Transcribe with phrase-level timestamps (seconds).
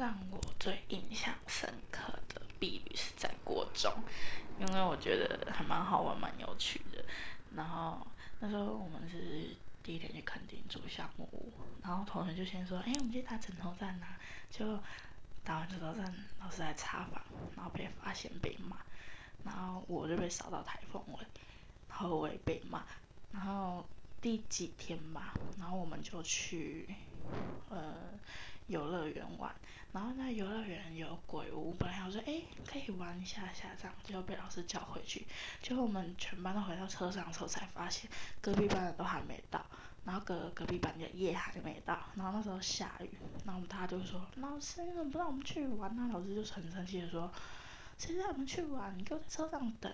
[0.00, 3.92] 让我最印象深刻的毕旅是在国中，
[4.58, 7.04] 因为我觉得还蛮好玩、蛮有趣的。
[7.54, 8.06] 然后
[8.38, 11.52] 那时候我们是第一天去垦丁住项目屋，
[11.82, 14.06] 然后同学就先说：“哎，我们去打枕头战呐！”
[14.50, 14.78] 就
[15.44, 17.22] 打完枕头战，老师来查房，
[17.54, 18.78] 然后被发现被骂，
[19.44, 21.26] 然后我就被扫到台风尾，
[21.90, 22.86] 然后我也被骂。
[23.32, 23.86] 然后
[24.18, 26.88] 第几天吧，然后我们就去
[27.68, 27.94] 呃
[28.66, 29.54] 游乐园玩。
[29.92, 35.26] 然后那游乐园有鬼屋，本来我说哎可以玩一下下这样，结果被老师叫回去。
[35.60, 38.08] 结果我们全班都回到车上的时候才发现，
[38.40, 39.64] 隔壁班的都还没到，
[40.04, 41.98] 然后隔隔壁班的也还没到。
[42.14, 43.10] 然后那时候下雨，
[43.44, 45.94] 然后我们大家就说老师你怎么不让我们去玩？
[45.96, 47.32] 那老师就很生气的说，
[47.98, 48.96] 谁让我们去玩？
[48.96, 49.92] 你给我在车上等。